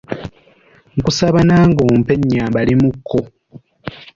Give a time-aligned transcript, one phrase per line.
[0.95, 3.17] Nkusaba nange ompe nnyambalemukko.